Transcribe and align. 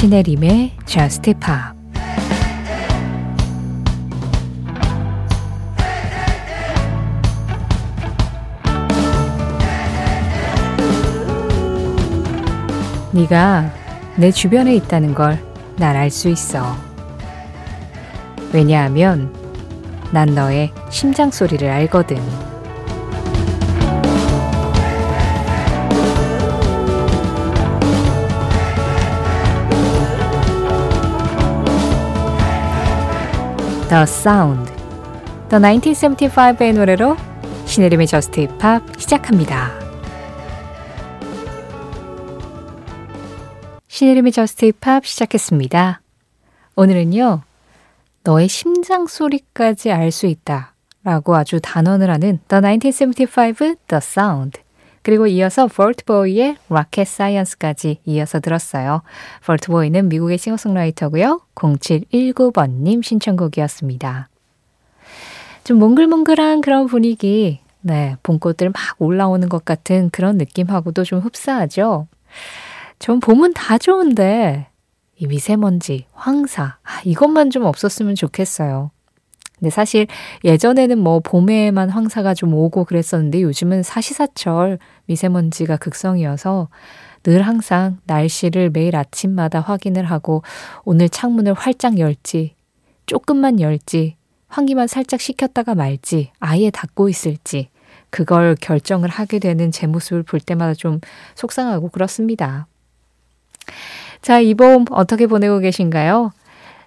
신혜림의 0.00 0.72
Just 0.86 1.34
Pop 1.34 1.78
네가 13.12 13.70
내 14.16 14.30
주변에 14.30 14.74
있다는 14.76 15.14
걸 15.14 15.50
날 15.80 15.96
알 15.96 16.10
수 16.10 16.28
있어. 16.28 16.76
왜냐하면 18.52 19.34
난 20.12 20.34
너의 20.34 20.72
심장 20.90 21.30
소리를 21.30 21.66
알거든. 21.68 22.18
The 33.90 34.04
Sound 34.04 34.72
The 35.48 35.60
1975의 35.60 36.74
노래로 36.74 37.16
신혜림의 37.66 38.06
Just 38.06 38.42
Pop 38.42 38.84
시작합니다. 38.96 39.72
신혜림의 43.88 44.30
Just 44.30 44.66
Pop 44.66 45.04
시작했습니다. 45.04 46.02
오늘은요. 46.76 47.42
너의 48.22 48.46
심장 48.46 49.08
소리까지 49.08 49.90
알 49.90 50.12
수 50.12 50.26
있다 50.26 50.74
라고 51.02 51.34
아주 51.34 51.58
단언을 51.60 52.10
하는 52.10 52.38
The 52.46 52.62
1975 52.62 53.74
The 53.88 53.96
Sound 53.96 54.60
그리고 55.02 55.26
이어서 55.26 55.66
vaultboy의 55.66 56.56
Rocket 56.68 57.00
Science까지 57.02 58.00
이어서 58.04 58.40
들었어요. 58.40 59.02
볼트보이는 59.46 60.08
미국의 60.08 60.38
싱어송라이터고요. 60.38 61.40
0719번님 61.54 63.02
신청곡이었습니다. 63.02 64.28
좀 65.64 65.78
몽글몽글한 65.78 66.60
그런 66.60 66.86
분위기, 66.86 67.60
네, 67.80 68.16
봄꽃들 68.22 68.70
막 68.70 68.76
올라오는 68.98 69.48
것 69.48 69.64
같은 69.64 70.10
그런 70.10 70.36
느낌하고도 70.36 71.04
좀 71.04 71.20
흡사하죠. 71.20 72.06
전 72.98 73.20
봄은 73.20 73.54
다 73.54 73.78
좋은데 73.78 74.66
이 75.16 75.26
미세먼지, 75.26 76.06
황사, 76.12 76.78
아, 76.82 77.00
이것만 77.04 77.50
좀 77.50 77.64
없었으면 77.64 78.14
좋겠어요. 78.14 78.90
근데 79.60 79.70
사실 79.70 80.06
예전에는 80.42 80.98
뭐 80.98 81.20
봄에만 81.20 81.90
황사가 81.90 82.34
좀 82.34 82.54
오고 82.54 82.84
그랬었는데 82.84 83.42
요즘은 83.42 83.82
사시사철 83.82 84.78
미세먼지가 85.06 85.76
극성이어서 85.76 86.68
늘 87.22 87.42
항상 87.42 87.98
날씨를 88.04 88.70
매일 88.70 88.96
아침마다 88.96 89.60
확인을 89.60 90.04
하고 90.04 90.42
오늘 90.84 91.10
창문을 91.10 91.52
활짝 91.52 91.98
열지, 91.98 92.54
조금만 93.04 93.60
열지, 93.60 94.16
환기만 94.48 94.86
살짝 94.86 95.20
식혔다가 95.20 95.74
말지, 95.74 96.32
아예 96.40 96.70
닫고 96.70 97.10
있을지, 97.10 97.68
그걸 98.08 98.56
결정을 98.58 99.10
하게 99.10 99.38
되는 99.38 99.70
제 99.70 99.86
모습을 99.86 100.22
볼 100.22 100.40
때마다 100.40 100.72
좀 100.72 101.00
속상하고 101.34 101.88
그렇습니다. 101.88 102.66
자, 104.22 104.40
이봄 104.40 104.86
어떻게 104.90 105.26
보내고 105.26 105.58
계신가요? 105.58 106.32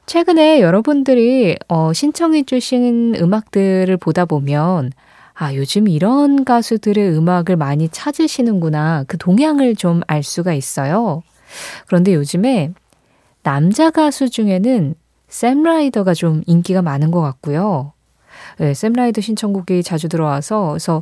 최근에 0.06 0.62
여러분들이 0.62 1.58
어, 1.68 1.94
신청해 1.94 2.44
주신 2.44 3.16
음악들을 3.16 3.96
보다 3.98 4.26
보면 4.26 4.92
아, 5.34 5.54
요즘 5.56 5.88
이런 5.88 6.44
가수들의 6.46 7.18
음악을 7.18 7.56
많이 7.56 7.90
찾으시는구나. 7.90 9.06
그 9.08 9.18
동향을 9.18 9.76
좀 9.76 10.02
알 10.08 10.22
수가 10.24 10.54
있어요. 10.54 11.24
그런데 11.88 12.14
요즘에 12.14 12.72
남자 13.42 13.90
가수 13.90 14.30
중에는 14.30 14.96
샘 15.28 15.64
라이더가 15.64 16.14
좀 16.14 16.44
인기가 16.46 16.81
많은 16.81 17.09
것 17.09 17.22
같고요. 17.22 17.94
네, 18.59 18.74
샘 18.74 18.94
라이더 18.94 19.22
신청곡이 19.22 19.81
자주 19.84 20.08
들어와서 20.09 20.70
그래서 20.70 21.02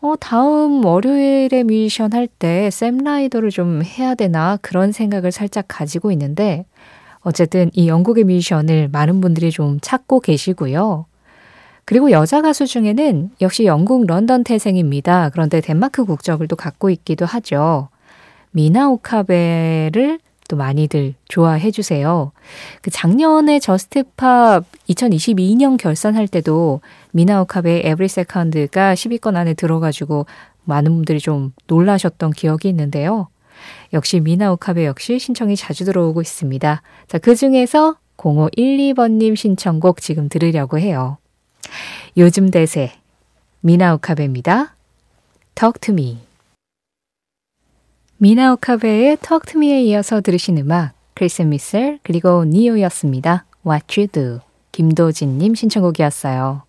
어, 0.00 0.14
다음 0.18 0.84
월요일에 0.84 1.62
뮤지션 1.64 2.12
할 2.12 2.28
때 2.38 2.70
샘 2.70 2.98
라이더를 2.98 3.50
좀 3.50 3.82
해야 3.84 4.14
되나 4.14 4.58
그런 4.62 4.90
생각을 4.92 5.30
살짝 5.32 5.66
가지고 5.68 6.10
있는데 6.12 6.64
어쨌든 7.20 7.70
이 7.74 7.88
영국의 7.88 8.24
뮤지션을 8.24 8.88
많은 8.90 9.20
분들이 9.20 9.50
좀 9.50 9.78
찾고 9.80 10.20
계시고요. 10.20 11.06
그리고 11.84 12.10
여자 12.10 12.42
가수 12.42 12.66
중에는 12.66 13.30
역시 13.40 13.64
영국 13.64 14.06
런던 14.06 14.44
태생입니다. 14.44 15.30
그런데 15.30 15.60
덴마크 15.60 16.04
국적을 16.04 16.46
또 16.46 16.54
갖고 16.54 16.90
있기도 16.90 17.24
하죠. 17.24 17.88
미나 18.50 18.90
오카베를 18.90 20.18
또 20.48 20.56
많이들 20.56 21.14
좋아해 21.28 21.70
주세요. 21.70 22.32
그 22.82 22.90
작년에 22.90 23.58
Just 23.60 24.19
Pop 24.19 24.64
2022년 24.88 25.78
결산할 25.78 26.26
때도 26.28 26.80
미나 27.12 27.42
오카베의 27.42 27.82
Every 27.84 28.08
Second가 28.08 28.94
10위권 28.94 29.36
안에 29.36 29.54
들어가지고 29.54 30.26
많은 30.64 30.92
분들이 30.94 31.20
좀 31.20 31.52
놀라셨던 31.66 32.32
기억이 32.32 32.68
있는데요. 32.68 33.28
역시 33.92 34.20
미나오카베 34.20 34.86
역시 34.86 35.18
신청이 35.18 35.56
자주 35.56 35.84
들어오고 35.84 36.20
있습니다. 36.20 36.82
자, 37.06 37.18
그 37.18 37.34
중에서 37.34 37.96
0512번님 38.16 39.36
신청곡 39.36 40.00
지금 40.00 40.28
들으려고 40.28 40.78
해요. 40.78 41.18
요즘 42.16 42.50
대세 42.50 42.92
미나오카베입니다. 43.60 44.74
Talk 45.54 45.80
to 45.80 45.92
me. 45.92 46.18
미나오카베의 48.18 49.18
Talk 49.18 49.52
to 49.52 49.60
me에 49.60 49.82
이어서 49.82 50.20
들으신 50.20 50.58
음악 50.58 50.92
크리셋 51.14 51.42
미셸 51.42 51.98
그리고 52.02 52.44
니요였습니다. 52.44 53.44
What 53.66 54.00
you 54.00 54.08
do. 54.08 54.40
김도진님 54.72 55.54
신청곡이었어요. 55.54 56.62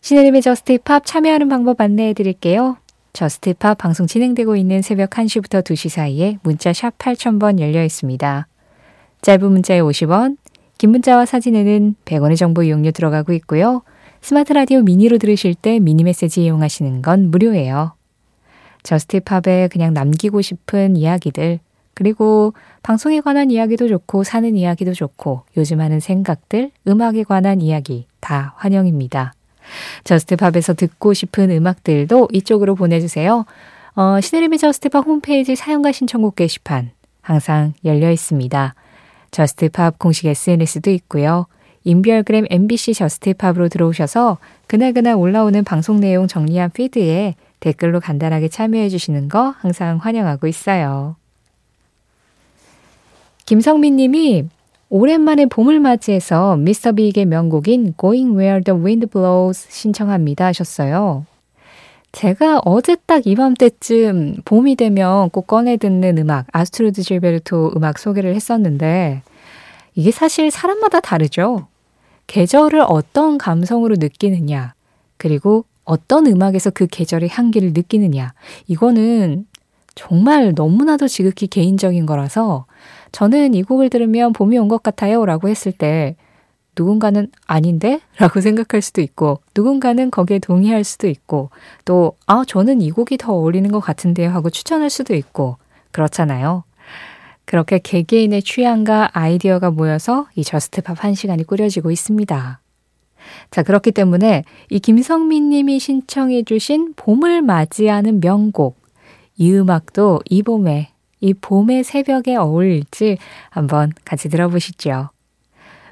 신혜림의 0.00 0.42
Just 0.42 0.78
Pop 0.84 1.04
참여하는 1.06 1.48
방법 1.48 1.80
안내해 1.80 2.12
드릴게요. 2.12 2.76
Just 3.14 3.51
Pop 3.51 3.78
방송 3.78 4.08
진행되고 4.08 4.56
있는 4.56 4.82
새벽 4.82 5.10
1시부터 5.10 5.62
2시 5.62 5.88
사이에 5.88 6.38
문자 6.42 6.72
샵 6.72 6.98
8000번 6.98 7.60
열려 7.60 7.84
있습니다. 7.84 8.48
짧은 9.22 9.52
문자에 9.52 9.80
50원, 9.80 10.36
긴 10.78 10.90
문자와 10.90 11.24
사진에는 11.24 11.94
100원의 12.04 12.36
정보 12.36 12.64
이용료 12.64 12.90
들어가고 12.90 13.32
있고요. 13.34 13.82
스마트 14.20 14.52
라디오 14.52 14.82
미니로 14.82 15.18
들으실 15.18 15.54
때 15.54 15.78
미니 15.78 16.02
메시지 16.02 16.42
이용하시는 16.42 17.02
건 17.02 17.30
무료예요. 17.30 17.92
Just 18.82 19.25
Pop에 19.25 19.68
그냥 19.70 19.94
남기고 19.94 20.42
싶은 20.42 20.96
이야기들, 20.96 21.60
그리고 21.94 22.52
방송에 22.82 23.20
관한 23.20 23.52
이야기도 23.52 23.86
좋고 23.86 24.24
사는 24.24 24.56
이야기도 24.56 24.92
좋고 24.92 25.44
요즘 25.56 25.80
하는 25.80 26.00
생각들, 26.00 26.72
음악에 26.88 27.22
관한 27.22 27.60
이야기 27.60 28.08
다 28.18 28.54
환영입니다. 28.56 29.34
Just 30.04 30.30
Pop에서 30.30 30.74
듣고 30.74 31.14
싶은 31.14 31.50
음악들도 31.50 32.28
이쪽으로 32.32 32.74
보내주세요. 32.74 33.44
어, 33.96 34.20
신혜림의 34.20 34.58
Just 34.58 34.85
Pop 34.85 35.06
홈페이지 35.06 35.54
사연과 35.56 35.92
신청곡 35.92 36.36
게시판 36.36 36.90
항상 37.20 37.74
열려 37.84 38.10
있습니다. 38.10 38.74
Just 39.30 39.69
Pop 39.69 39.98
공식 39.98 40.26
SNS도 40.26 40.90
있고요. 40.90 41.46
인별그램 41.84 42.46
MBC 42.50 42.94
Just 42.94 43.21
Pop으로 43.21 43.68
들어오셔서 43.68 44.38
그날그날 44.66 45.14
올라오는 45.14 45.62
방송 45.64 46.00
내용 46.00 46.26
정리한 46.26 46.70
피드에 46.70 47.34
댓글로 47.60 48.00
간단하게 48.00 48.48
참여해 48.48 48.88
주시는 48.88 49.28
거 49.28 49.54
항상 49.58 49.98
환영하고 49.98 50.46
있어요. 50.46 51.16
김성민 53.46 53.96
님이 53.96 54.48
오랜만에 54.88 55.46
봄을 55.46 55.80
맞이해서 55.80 56.56
미스터 56.56 56.92
빅의 56.92 57.26
명곡인 57.26 57.94
Going 57.98 58.36
Where 58.36 58.62
the 58.62 58.80
Wind 58.80 59.06
Blows 59.06 59.66
신청합니다 59.70 60.46
하셨어요. 60.46 61.24
제가 62.12 62.60
어제 62.64 62.96
딱 63.06 63.26
이맘때쯤 63.26 64.42
봄이 64.44 64.76
되면 64.76 65.30
꼭 65.30 65.48
꺼내 65.48 65.76
듣는 65.76 66.18
음악 66.18 66.46
아스트루드 66.52 67.02
질베르토 67.02 67.72
음악 67.76 67.98
소개를 67.98 68.36
했었는데 68.36 69.22
이게 69.96 70.10
사실 70.12 70.50
사람마다 70.50 71.00
다르죠. 71.00 71.66
계절을 72.28 72.84
어떤 72.86 73.36
감성으로 73.36 73.96
느끼느냐 73.98 74.74
그리고 75.16 75.64
어떤 75.84 76.26
음악에서 76.26 76.70
그 76.70 76.86
계절의 76.86 77.30
향기를 77.30 77.72
느끼느냐 77.74 78.32
이거는 78.68 79.46
정말 79.94 80.52
너무나도 80.54 81.08
지극히 81.08 81.46
개인적인 81.46 82.06
거라서 82.06 82.66
저는 83.14 83.54
이 83.54 83.62
곡을 83.62 83.90
들으면 83.90 84.32
봄이 84.32 84.58
온 84.58 84.68
것 84.68 84.82
같아요 84.82 85.24
라고 85.24 85.48
했을 85.48 85.70
때 85.72 86.16
누군가는 86.76 87.28
아닌데? 87.46 88.00
라고 88.18 88.40
생각할 88.40 88.82
수도 88.82 89.00
있고, 89.00 89.38
누군가는 89.54 90.10
거기에 90.10 90.40
동의할 90.40 90.82
수도 90.82 91.06
있고, 91.06 91.50
또, 91.84 92.16
아, 92.26 92.42
저는 92.44 92.80
이 92.80 92.90
곡이 92.90 93.16
더 93.18 93.32
어울리는 93.32 93.70
것 93.70 93.78
같은데요 93.78 94.30
하고 94.30 94.50
추천할 94.50 94.90
수도 94.90 95.14
있고, 95.14 95.56
그렇잖아요. 95.92 96.64
그렇게 97.44 97.78
개개인의 97.78 98.42
취향과 98.42 99.10
아이디어가 99.12 99.70
모여서 99.70 100.26
이 100.34 100.42
Just 100.42 100.77
Pop 100.77 101.04
한 101.04 101.14
시간이 101.14 101.44
꾸려지고 101.44 101.92
있습니다. 101.92 102.60
자, 103.52 103.62
그렇기 103.62 103.92
때문에 103.92 104.42
이 104.68 104.80
김성민 104.80 105.50
님이 105.50 105.78
신청해 105.78 106.42
주신 106.42 106.94
봄을 106.96 107.42
맞이하는 107.42 108.20
명곡, 108.20 108.76
이 109.36 109.52
음악도 109.52 110.20
이 110.24 110.42
봄에 110.42 110.88
이 111.24 111.32
봄의 111.32 111.84
새벽에 111.84 112.36
어울릴지 112.36 113.16
한번 113.48 113.92
같이 114.04 114.28
들어보시죠. 114.28 115.08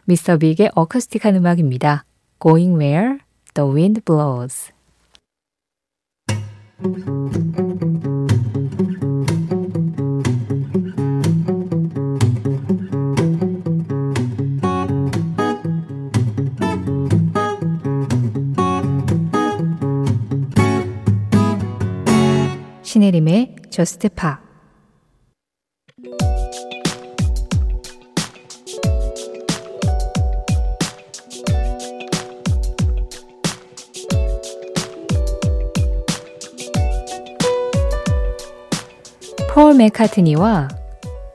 미스터 0.04 0.36
빅의 0.36 0.72
어쿠스틱한 0.74 1.36
음악입니다. 1.36 2.04
Going 2.38 2.78
Where 2.78 3.16
the 3.54 3.70
Wind 3.70 4.02
Blows. 4.04 4.72
신혜림의 22.82 23.56
저스트 23.70 24.10
파 24.10 24.41
폴 39.54 39.74
메카트니와 39.74 40.68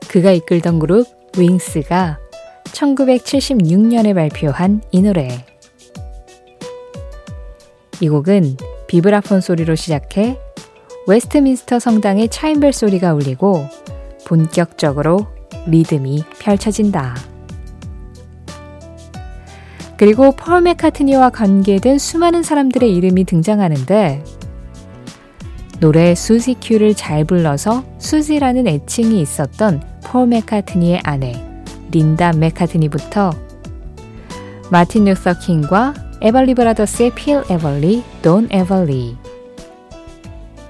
그가 0.08 0.32
이끌던 0.32 0.80
그룹 0.80 1.06
윙스가 1.38 2.18
1976년에 2.64 4.12
발표한 4.12 4.82
이 4.90 5.02
노래. 5.02 5.46
이 8.00 8.08
곡은 8.08 8.56
비브라폰 8.88 9.40
소리로 9.40 9.76
시작해 9.76 10.36
웨스트민스터 11.06 11.78
성당의 11.78 12.28
차임벨 12.28 12.72
소리가 12.72 13.14
울리고 13.14 13.64
본격적으로 14.26 15.28
리듬이 15.68 16.24
펼쳐진다. 16.40 17.14
그리고 19.96 20.32
폴 20.32 20.62
매카트니와 20.62 21.30
관계된 21.30 21.98
수많은 21.98 22.42
사람들의 22.42 22.92
이름이 22.96 23.22
등장하는데 23.26 24.24
노래 25.80 26.14
Susie 26.14 26.54
Q를 26.60 26.94
잘 26.94 27.24
불러서 27.24 27.84
수지라는 27.98 28.66
애칭이 28.66 29.20
있었던 29.20 29.80
폴 30.04 30.26
매카트니의 30.26 31.00
아내 31.04 31.40
린다 31.92 32.32
매카트니부터 32.32 33.30
마틴 34.70 35.04
루서 35.04 35.38
킹과 35.38 35.94
에벌리 36.20 36.54
브라더스의 36.54 37.14
필 37.14 37.44
에벌리, 37.48 38.02
돈 38.22 38.48
에벌리 38.50 39.16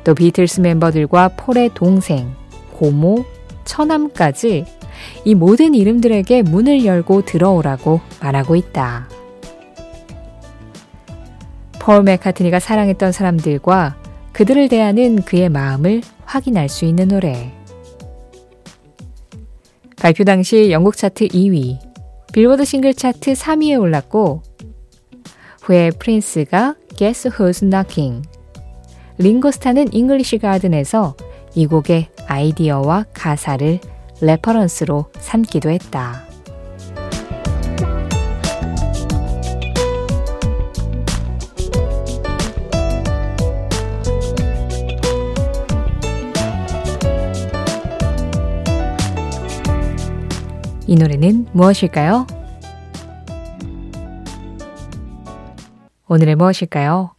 또 0.05 0.15
비틀스 0.15 0.61
멤버들과 0.61 1.29
폴의 1.37 1.71
동생, 1.75 2.35
고모, 2.75 3.25
처남까지 3.65 4.65
이 5.25 5.35
모든 5.35 5.75
이름들에게 5.75 6.43
문을 6.43 6.85
열고 6.85 7.25
들어오라고 7.25 8.01
말하고 8.21 8.57
있다. 8.57 9.09
폴 11.79 12.03
매카트니가 12.03 12.61
사랑했던 12.61 13.13
사람들과 13.13 13.97
그들을 14.39 14.69
대하는 14.69 15.21
그의 15.23 15.49
마음을 15.49 16.01
확인할 16.25 16.69
수 16.69 16.85
있는 16.85 17.09
노래. 17.09 17.53
발표 20.01 20.23
당시 20.23 20.71
영국 20.71 20.97
차트 20.97 21.27
2위, 21.27 21.81
빌보드 22.33 22.65
싱글 22.65 22.95
차트 22.95 23.33
3위에 23.33 23.81
올랐고, 23.81 24.43
후에 25.63 25.91
프린스가 25.91 26.77
Guess 26.95 27.31
Who's 27.31 27.69
Knocking, 27.69 28.29
링고스타는 29.19 29.93
English 29.93 30.39
Garden에서 30.39 31.17
이 31.57 31.67
곡의 31.67 32.07
아이디어와 32.29 33.07
가사를 33.13 33.81
레퍼런스로 34.21 35.07
삼기도 35.19 35.69
했다. 35.69 36.28
이 50.89 50.97
노래는 50.97 51.49
무엇일까요? 51.53 52.27
오늘의 56.09 56.35
무엇일까요? 56.35 57.11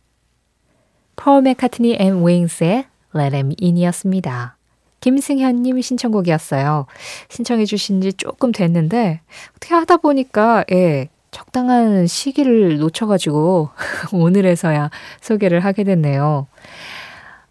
폴 1.16 1.44
맥카트니 1.44 1.98
앤 2.00 2.24
윙스의 2.24 2.88
Let 3.16 3.36
Em 3.36 3.52
In이었습니다. 3.62 4.58
김승현님 5.02 5.80
신청곡이었어요. 5.82 6.88
신청해 7.30 7.66
주신 7.66 8.02
지 8.02 8.12
조금 8.12 8.52
됐는데 8.52 9.22
어떻게 9.56 9.76
하다 9.76 9.98
보니까 9.98 10.66
예, 10.72 11.10
적당한 11.30 12.08
시기를 12.08 12.80
놓쳐가지고 12.80 13.70
오늘에서야 14.12 14.90
소개를 15.22 15.60
하게 15.60 15.84
됐네요. 15.84 16.48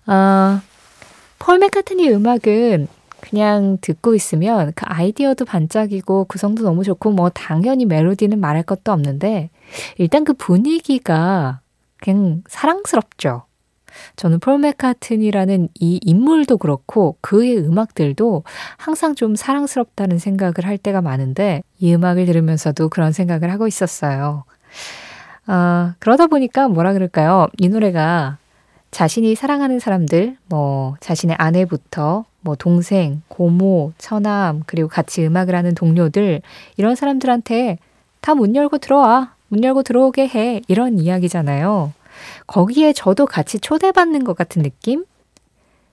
아, 0.06 0.62
폴 1.38 1.60
맥카트니 1.60 2.10
음악은 2.10 2.88
그냥 3.20 3.78
듣고 3.80 4.14
있으면 4.14 4.72
그 4.74 4.84
아이디어도 4.86 5.44
반짝이고 5.44 6.24
구성도 6.26 6.62
너무 6.62 6.84
좋고 6.84 7.10
뭐 7.10 7.30
당연히 7.30 7.84
멜로디는 7.84 8.40
말할 8.40 8.62
것도 8.62 8.92
없는데 8.92 9.50
일단 9.96 10.24
그 10.24 10.32
분위기가 10.34 11.60
그냥 12.00 12.42
사랑스럽죠. 12.48 13.42
저는 14.16 14.38
폴 14.38 14.58
맥카튼이라는 14.58 15.68
이 15.80 15.98
인물도 16.02 16.58
그렇고 16.58 17.16
그의 17.20 17.58
음악들도 17.58 18.44
항상 18.76 19.14
좀 19.14 19.34
사랑스럽다는 19.34 20.18
생각을 20.18 20.54
할 20.64 20.78
때가 20.78 21.00
많은데 21.00 21.62
이 21.78 21.94
음악을 21.94 22.26
들으면서도 22.26 22.90
그런 22.90 23.12
생각을 23.12 23.50
하고 23.50 23.66
있었어요. 23.66 24.44
아, 25.46 25.94
그러다 25.98 26.26
보니까 26.26 26.68
뭐라 26.68 26.92
그럴까요? 26.92 27.48
이 27.58 27.68
노래가 27.68 28.36
자신이 28.90 29.34
사랑하는 29.34 29.78
사람들, 29.80 30.36
뭐, 30.46 30.94
자신의 31.00 31.36
아내부터, 31.38 32.24
뭐, 32.40 32.55
동생, 32.56 33.23
고모, 33.29 33.93
처남, 33.99 34.62
그리고 34.67 34.88
같이 34.88 35.25
음악을 35.26 35.55
하는 35.55 35.75
동료들, 35.75 36.40
이런 36.76 36.94
사람들한테 36.94 37.79
다 38.20 38.35
문 38.35 38.55
열고 38.55 38.79
들어와. 38.79 39.35
문 39.49 39.64
열고 39.64 39.82
들어오게 39.82 40.29
해. 40.29 40.61
이런 40.69 40.99
이야기잖아요. 40.99 41.93
거기에 42.46 42.93
저도 42.93 43.26
같이 43.26 43.58
초대받는 43.61 44.25
것 44.25 44.37
같은 44.37 44.62
느낌? 44.62 45.04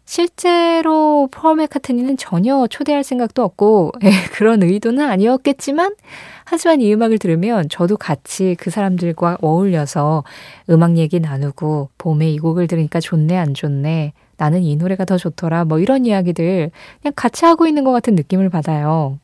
실제로 0.06 1.28
폴 1.32 1.56
맥카트니는 1.56 2.18
전혀 2.18 2.68
초대할 2.68 3.04
생각도 3.04 3.44
없고 3.44 3.92
예, 4.04 4.10
그런 4.34 4.62
의도는 4.62 5.04
아니었겠지만 5.10 5.96
하지만 6.44 6.80
이 6.82 6.94
음악을 6.94 7.18
들으면 7.18 7.70
저도 7.70 7.98
같이 7.98 8.56
그 8.60 8.70
사람들과 8.70 9.38
어울려서 9.42 10.24
음악 10.70 10.98
얘기 10.98 11.20
나누고 11.20 11.90
봄에 11.98 12.30
이 12.30 12.38
곡을 12.38 12.68
들으니까 12.68 13.00
좋네 13.00 13.36
안 13.36 13.56
좋네 13.56 14.14
나는 14.38 14.64
이 14.64 14.76
노래가 14.76 15.06
더 15.06 15.18
좋더라 15.18 15.66
뭐 15.66 15.80
이런 15.80 16.06
이야기들 16.06 16.72
그냥 17.02 17.14
같이 17.16 17.46
하고 17.46 17.68
있는 17.68 17.84
것 17.84 17.92
같은 17.92 18.16
느낌을 18.16 18.50
받아요. 18.50 19.20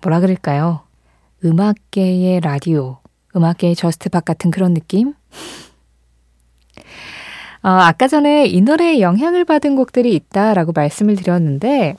뭐라 0.00 0.20
그럴까요? 0.20 0.80
음악계의 1.44 2.40
라디오, 2.40 2.98
음악계의 3.34 3.74
저스트팝 3.76 4.24
같은 4.24 4.50
그런 4.50 4.74
느낌? 4.74 5.14
어, 7.62 7.68
아까 7.68 8.08
전에 8.08 8.46
이 8.46 8.60
노래에 8.60 9.00
영향을 9.00 9.44
받은 9.44 9.76
곡들이 9.76 10.14
있다라고 10.14 10.72
말씀을 10.72 11.14
드렸는데 11.16 11.94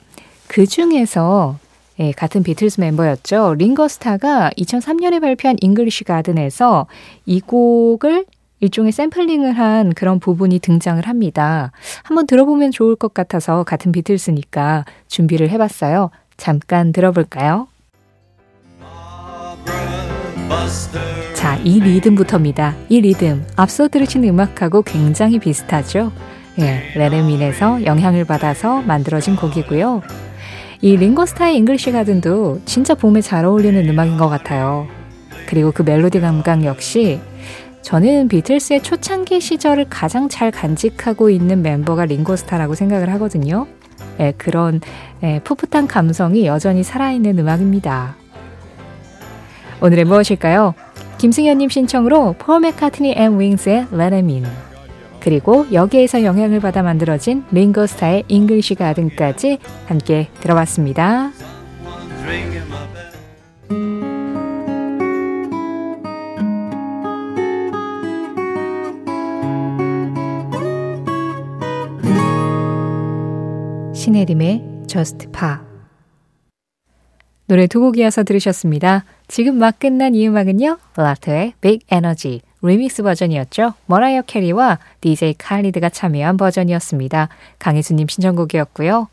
그 0.46 0.66
중에서 0.66 1.58
예, 2.00 2.10
같은 2.12 2.42
비틀스 2.42 2.80
멤버였죠. 2.80 3.54
링고스타가 3.54 4.50
2003년에 4.58 5.20
발표한 5.20 5.56
English 5.60 6.04
Garden에서 6.04 6.86
이 7.24 7.40
곡을 7.40 8.26
일종의 8.60 8.92
샘플링을 8.92 9.52
한 9.52 9.92
그런 9.92 10.20
부분이 10.20 10.58
등장을 10.60 11.06
합니다. 11.06 11.72
한번 12.02 12.26
들어보면 12.26 12.70
좋을 12.70 12.96
것 12.96 13.12
같아서 13.12 13.64
같은 13.64 13.92
비틀스니까 13.92 14.84
준비를 15.08 15.50
해봤어요. 15.50 16.10
잠깐 16.36 16.92
들어볼까요? 16.92 17.68
자, 21.34 21.56
이 21.64 21.80
리듬부터입니다. 21.80 22.74
이 22.88 23.00
리듬, 23.00 23.44
앞서 23.56 23.88
들으신 23.88 24.24
음악하고 24.24 24.82
굉장히 24.82 25.38
비슷하죠? 25.38 26.12
예, 26.60 26.84
Let 26.94 27.18
Em 27.18 27.35
In에서 27.35 27.84
영향을 27.84 28.24
받아서 28.24 28.80
만들어진 28.82 29.36
곡이고요. 29.36 30.02
이 30.80 30.96
링고스타의 30.96 31.56
English 31.56 31.92
Garden도 31.92 32.60
진짜 32.64 32.94
봄에 32.94 33.20
잘 33.20 33.44
어울리는 33.44 33.88
음악인 33.88 34.16
것 34.16 34.28
같아요. 34.28 34.86
그리고 35.46 35.72
그 35.72 35.82
멜로디 35.82 36.20
감각 36.20 36.64
역시 36.64 37.20
저는 37.84 38.28
비틀스의 38.28 38.82
초창기 38.82 39.42
시절을 39.42 39.86
가장 39.90 40.30
잘 40.30 40.50
간직하고 40.50 41.28
있는 41.28 41.60
멤버가 41.60 42.06
링고스타라고 42.06 42.74
생각을 42.74 43.10
하거든요. 43.12 43.66
예, 44.18 44.32
그런 44.38 44.80
예, 45.22 45.40
풋풋한 45.44 45.86
감성이 45.86 46.46
여전히 46.46 46.82
살아있는 46.82 47.38
음악입니다. 47.38 48.16
오늘의 49.82 50.06
무엇일까요? 50.06 50.74
김승현님 51.18 51.68
신청으로 51.68 52.36
폴 52.38 52.60
맥카트니 52.60 53.16
앤 53.18 53.38
윙스의 53.38 53.88
Let 53.92 54.14
Em 54.14 54.28
In 54.28 54.46
그리고 55.20 55.66
여기에서 55.70 56.22
영향을 56.22 56.60
받아 56.60 56.82
만들어진 56.82 57.44
링고스타의 57.50 58.24
English 58.28 58.76
Garden까지 58.76 59.58
함께 59.86 60.28
들어봤습니다. 60.40 61.32
신혜림의 74.14 74.62
Just 74.86 75.26
Pop 75.32 75.56
노래 77.48 77.66
두 77.66 77.80
곡 77.80 77.98
이어서 77.98 78.22
들으셨습니다. 78.22 79.04
지금 79.26 79.58
막 79.58 79.80
끝난 79.80 80.14
이 80.14 80.28
음악은요. 80.28 80.78
라토의 80.94 81.54
Big 81.60 81.84
Energy 81.92 82.40
리믹스 82.62 83.02
버전이었죠. 83.02 83.74
머라이어 83.86 84.22
캐리와 84.22 84.78
DJ 85.00 85.34
칼리드가 85.34 85.88
참여한 85.88 86.36
버전이었습니다. 86.36 87.28
강혜수님 87.58 88.06
신청곡이었고요. 88.06 89.08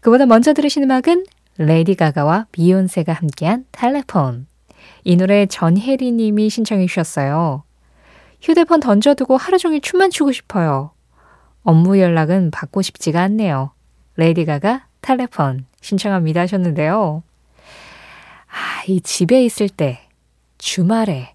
그보다 0.00 0.24
먼저 0.24 0.54
들으신 0.54 0.84
음악은 0.84 1.26
레이디 1.56 1.96
가가와 1.96 2.46
비욘세가 2.52 3.12
함께한 3.12 3.64
Telephone. 3.72 4.46
이 5.02 5.16
노래 5.16 5.46
전혜리 5.46 6.12
님이 6.12 6.48
신청해 6.48 6.86
주셨어요. 6.86 7.64
휴대폰 8.40 8.78
던져두고 8.78 9.36
하루 9.36 9.58
종일 9.58 9.80
춤만 9.80 10.10
추고 10.10 10.30
싶어요. 10.30 10.92
업무 11.64 11.98
연락은 11.98 12.52
받고 12.52 12.82
싶지가 12.82 13.20
않네요. 13.22 13.72
레이디 14.18 14.44
가가 14.44 14.84
텔레폰 15.00 15.64
신청합니다 15.80 16.40
하셨는데요. 16.40 17.22
아, 18.48 18.82
이 18.88 19.00
집에 19.00 19.44
있을 19.44 19.68
때 19.68 20.00
주말에 20.58 21.34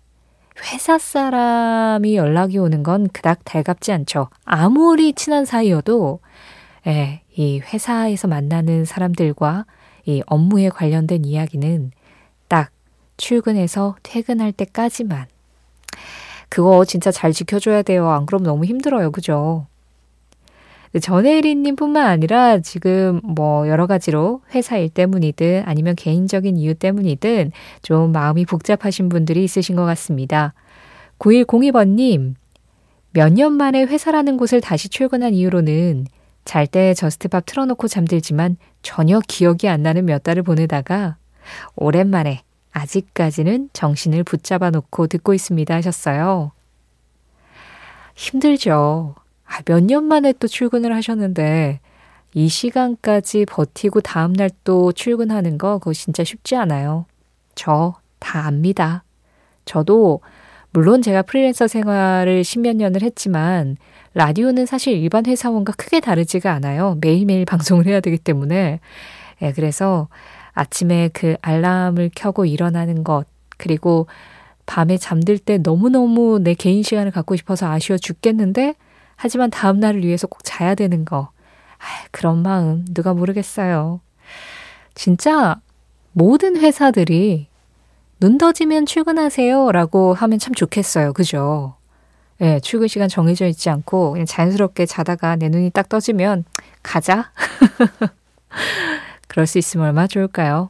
회사 0.65 0.97
사람이 0.97 2.17
연락이 2.17 2.57
오는 2.57 2.83
건 2.83 3.07
그닥 3.07 3.45
달갑지 3.45 3.93
않죠. 3.93 4.27
아무리 4.43 5.13
친한 5.13 5.45
사이여도 5.45 6.19
예, 6.85 7.21
이 7.35 7.59
회사에서 7.59 8.27
만나는 8.27 8.83
사람들과 8.83 9.65
이 10.05 10.21
업무에 10.25 10.67
관련된 10.67 11.23
이야기는 11.23 11.91
딱 12.49 12.69
출근해서 13.15 13.95
퇴근할 14.03 14.51
때까지만. 14.51 15.27
그거 16.49 16.83
진짜 16.83 17.11
잘 17.11 17.31
지켜줘야 17.31 17.81
돼요. 17.81 18.09
안 18.09 18.25
그러면 18.25 18.47
너무 18.47 18.65
힘들어요. 18.65 19.11
그죠? 19.11 19.67
전혜리님 21.01 21.75
뿐만 21.75 22.05
아니라 22.07 22.59
지금 22.59 23.19
뭐 23.23 23.67
여러 23.67 23.87
가지로 23.87 24.41
회사 24.53 24.77
일 24.77 24.89
때문이든 24.89 25.63
아니면 25.65 25.95
개인적인 25.95 26.57
이유 26.57 26.75
때문이든 26.75 27.51
좀 27.81 28.11
마음이 28.11 28.45
복잡하신 28.45 29.09
분들이 29.09 29.43
있으신 29.43 29.75
것 29.75 29.85
같습니다. 29.85 30.53
9102번님, 31.19 32.35
몇 33.11 33.31
년 33.33 33.53
만에 33.53 33.83
회사라는 33.83 34.37
곳을 34.37 34.61
다시 34.61 34.89
출근한 34.89 35.33
이후로는 35.33 36.05
잘 36.45 36.67
때 36.67 36.93
저스트밥 36.93 37.45
틀어놓고 37.45 37.87
잠들지만 37.87 38.57
전혀 38.81 39.19
기억이 39.27 39.67
안 39.69 39.81
나는 39.83 40.05
몇 40.05 40.23
달을 40.23 40.43
보내다가 40.43 41.15
오랜만에 41.75 42.41
아직까지는 42.71 43.69
정신을 43.73 44.23
붙잡아 44.23 44.71
놓고 44.71 45.07
듣고 45.07 45.33
있습니다 45.33 45.73
하셨어요. 45.75 46.51
힘들죠. 48.15 49.15
아, 49.45 49.61
몇 49.65 49.81
년 49.83 50.05
만에 50.05 50.33
또 50.39 50.47
출근을 50.47 50.93
하셨는데 50.95 51.79
이 52.33 52.47
시간까지 52.49 53.45
버티고 53.45 54.01
다음날 54.01 54.49
또 54.63 54.91
출근하는 54.91 55.57
거 55.57 55.77
그거 55.79 55.93
진짜 55.93 56.23
쉽지 56.23 56.55
않아요. 56.55 57.05
저 57.55 57.95
다 58.19 58.47
압니다. 58.47 59.03
저도 59.65 60.21
물론 60.71 61.01
제가 61.01 61.23
프리랜서 61.23 61.67
생활을 61.67 62.43
십몇 62.45 62.77
년을 62.77 63.01
했지만 63.01 63.75
라디오는 64.13 64.65
사실 64.65 64.93
일반 64.93 65.25
회사원과 65.25 65.73
크게 65.73 65.99
다르지가 65.99 66.53
않아요. 66.53 66.97
매일매일 67.01 67.43
방송을 67.45 67.85
해야 67.85 67.99
되기 67.99 68.17
때문에. 68.17 68.79
예, 69.41 69.51
그래서 69.51 70.07
아침에 70.53 71.09
그 71.13 71.35
알람을 71.41 72.11
켜고 72.15 72.45
일어나는 72.45 73.03
것, 73.03 73.25
그리고 73.57 74.07
밤에 74.65 74.97
잠들 74.97 75.37
때 75.37 75.57
너무너무 75.57 76.39
내 76.39 76.53
개인 76.53 76.81
시간을 76.81 77.11
갖고 77.11 77.35
싶어서 77.35 77.69
아쉬워 77.69 77.97
죽겠는데 77.97 78.75
하지만 79.15 79.49
다음 79.49 79.79
날을 79.79 80.03
위해서 80.03 80.27
꼭 80.27 80.39
자야 80.43 80.75
되는 80.75 81.05
거. 81.05 81.29
아, 81.77 82.07
그런 82.11 82.41
마음 82.41 82.85
누가 82.91 83.13
모르겠어요. 83.13 83.99
진짜 84.95 85.59
모든 86.11 86.57
회사들이 86.57 87.47
눈 88.19 88.37
떠지면 88.37 88.85
출근하세요 88.85 89.71
라고 89.71 90.13
하면 90.13 90.39
참 90.39 90.53
좋겠어요. 90.53 91.13
그죠? 91.13 91.75
예, 92.41 92.45
네, 92.45 92.59
출근 92.59 92.87
시간 92.87 93.09
정해져 93.09 93.47
있지 93.47 93.69
않고 93.69 94.11
그냥 94.11 94.25
자연스럽게 94.25 94.85
자다가 94.85 95.35
내 95.35 95.49
눈이 95.49 95.69
딱 95.71 95.89
떠지면 95.89 96.45
가자. 96.81 97.31
그럴 99.27 99.47
수 99.47 99.57
있으면 99.57 99.87
얼마나 99.87 100.07
좋을까요? 100.07 100.69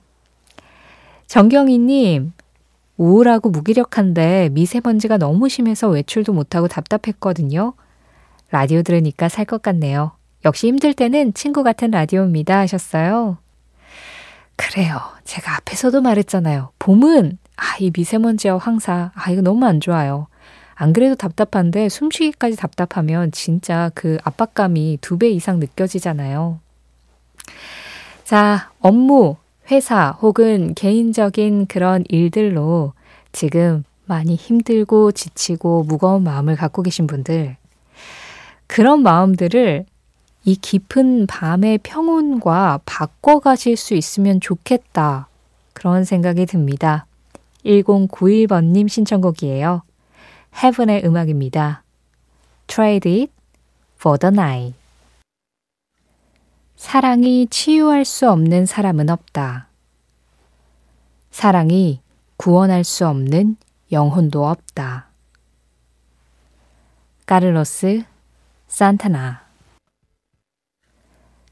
정경희님, 1.28 2.34
우울하고 2.98 3.50
무기력한데 3.50 4.50
미세먼지가 4.52 5.18
너무 5.18 5.50
심해서 5.50 5.90
외출도 5.90 6.34
못하고 6.34 6.68
답답했거든요. 6.68 7.74
라디오 8.54 8.84
들으니까 8.84 9.30
살 9.30 9.46
것 9.46 9.62
같네요. 9.64 10.12
역시 10.46 10.68
힘들 10.68 10.94
때는 10.94 11.34
친구 11.34 11.64
같은 11.64 11.90
라디오입니다 11.90 12.60
하셨어요. 12.60 13.38
그래요. 14.56 15.00
제가 15.24 15.56
앞에서도 15.58 16.00
말했잖아요. 16.02 16.72
봄은 16.78 17.40
아, 17.58 17.78
이 17.80 17.92
미세먼지와 17.96 18.58
황사. 18.60 19.12
아, 19.16 19.32
이거 19.32 19.42
너무 19.42 19.66
안 19.66 19.80
좋아요. 19.80 20.28
안 20.76 20.94
그래도 20.94 21.16
답답한데 21.16 21.90
숨쉬기까지 21.90 22.56
답답하면 22.56 23.32
진짜 23.32 23.90
그 23.96 24.18
압박감이 24.24 25.00
두 25.02 25.18
배 25.18 25.30
이상 25.30 25.60
느껴지잖아요. 25.60 26.60
자, 28.24 28.72
업무, 28.80 29.36
회사 29.72 30.12
혹은 30.22 30.74
개인적인 30.76 31.66
그런 31.68 32.04
일들로 32.10 32.94
지금 33.32 33.84
많이 34.06 34.36
힘들고 34.36 35.12
지치고 35.14 35.84
무거운 35.84 36.24
마음을 36.24 36.56
갖고 36.56 36.82
계신 36.84 37.08
분들, 37.08 37.56
그런 38.68 39.04
마음들을 39.04 39.86
이 40.46 40.56
깊은 40.56 41.28
밤의 41.28 41.80
평온과 41.80 42.82
바꿔가실 42.86 43.78
수 43.78 43.94
있으면 43.94 44.42
좋겠다. 44.42 45.28
그런 45.74 46.04
생각이 46.04 46.46
듭니다. 46.46 47.06
1091번님 47.66 48.90
신청곡이에요. 48.90 49.84
Heaven의 50.56 51.06
음악입니다. 51.06 51.84
Trade 52.68 53.22
it 53.22 53.32
for 53.98 54.18
the 54.18 54.32
night. 54.34 54.76
사랑이 56.76 57.48
치유할 57.50 58.04
수 58.04 58.30
없는 58.30 58.66
사람은 58.66 59.10
없다. 59.10 59.68
사랑이 61.32 62.02
구원할 62.36 62.84
수 62.84 63.08
없는 63.08 63.56
영혼도 63.92 64.46
없다. 64.46 65.08
까를로스 67.26 68.04
산타나 68.74 69.44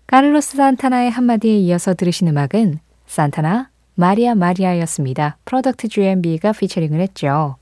카를로스 0.07 0.57
산타나의 0.57 1.11
한마디에 1.11 1.55
이어서 1.55 1.93
들으신 1.93 2.27
음악은 2.27 2.79
산타나 3.05 3.69
마리아 3.93 4.33
마리아였습니다. 4.33 5.37
프로덕트 5.45 5.87
G&B가 5.89 6.51
피처링을 6.51 6.99
했죠. 6.99 7.57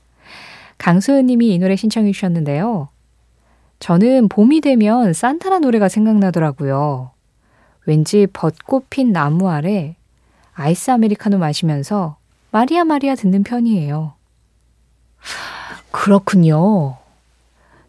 강소연 0.78 1.26
님이 1.26 1.54
이 1.54 1.58
노래 1.58 1.76
신청해 1.76 2.10
주셨는데요. 2.12 2.88
저는 3.80 4.28
봄이 4.28 4.62
되면 4.62 5.12
산타나 5.12 5.58
노래가 5.58 5.90
생각나더라고요. 5.90 7.10
왠지 7.84 8.26
벚꽃 8.32 8.88
핀 8.88 9.12
나무 9.12 9.50
아래 9.50 9.94
아이스 10.54 10.90
아메리카노 10.90 11.36
마시면서 11.36 12.16
마리아 12.50 12.84
마리아 12.84 13.14
듣는 13.14 13.42
편이에요. 13.42 14.14
그렇군요. 15.92 16.99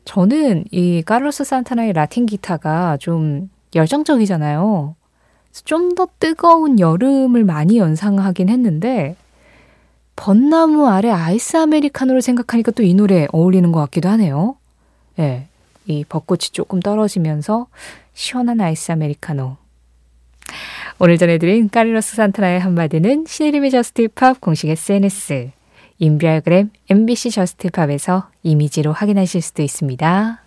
저는 0.05 0.65
이 0.71 1.01
카를로스 1.03 1.43
산타나의 1.43 1.93
라틴 1.93 2.25
기타가 2.25 2.97
좀 2.97 3.49
열정적이잖아요. 3.75 4.95
좀 5.65 5.95
더 5.95 6.07
뜨거운 6.19 6.79
여름을 6.79 7.43
많이 7.43 7.77
연상하긴 7.77 8.47
했는데 8.49 9.15
벚나무 10.15 10.87
아래 10.87 11.09
아이스 11.09 11.57
아메리카노를 11.57 12.21
생각하니까 12.21 12.71
또 12.71 12.83
이 12.83 12.93
노래 12.93 13.27
어울리는 13.31 13.71
것 13.71 13.79
같기도 13.81 14.07
하네요. 14.09 14.55
예. 15.19 15.21
네, 15.21 15.47
이 15.87 16.05
벚꽃이 16.07 16.39
조금 16.51 16.79
떨어지면서 16.79 17.67
시원한 18.13 18.61
아이스 18.61 18.91
아메리카노. 18.93 19.57
오늘 20.99 21.17
전해드린 21.17 21.69
카를로스 21.69 22.15
산타나의 22.15 22.59
한마디는 22.59 23.25
신혜림의 23.27 23.71
저스트 23.71 24.07
팝 24.09 24.39
공식 24.39 24.69
SNS 24.69 25.51
인별그램 26.01 26.71
MBC 26.89 27.29
저스트팝에서 27.29 28.27
이미지로 28.41 28.91
확인하실 28.91 29.39
수도 29.39 29.61
있습니다. 29.61 30.41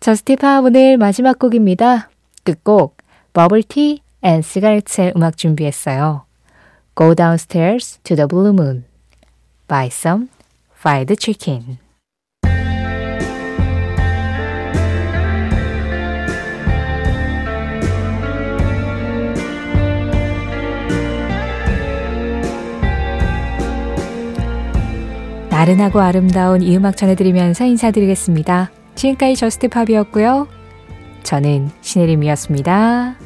저스트팝 0.00 0.64
오늘 0.64 0.96
마지막 0.96 1.38
곡입니다. 1.38 2.10
끝곡 2.42 2.96
버블티 3.32 4.00
앤 4.22 4.42
시가레츠의 4.42 5.12
음악 5.14 5.36
준비했어요. 5.36 6.24
Go 6.96 7.14
downstairs 7.14 8.00
to 8.02 8.16
the 8.16 8.26
blue 8.26 8.52
moon 8.52 8.84
buy 9.68 9.86
some 9.86 10.28
fried 10.76 11.14
chicken. 11.20 11.78
나른하고 25.56 26.00
아름다운 26.00 26.60
이 26.60 26.76
음악 26.76 26.98
전해드리면서 26.98 27.64
인사드리겠습니다. 27.64 28.70
지금까지 28.94 29.36
저스트 29.36 29.68
팝이었고요. 29.68 30.48
저는 31.22 31.70
신혜림이었습니다. 31.80 33.16